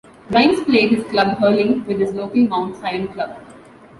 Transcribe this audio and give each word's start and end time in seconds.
Grimes 0.31 0.61
played 0.63 0.91
his 0.93 1.03
club 1.11 1.37
hurling 1.37 1.85
with 1.85 1.99
his 1.99 2.11
local 2.15 2.39
Mount 2.47 2.75
Sion 2.81 3.07
club. 3.09 3.37